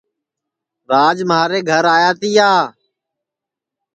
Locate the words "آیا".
1.95-2.11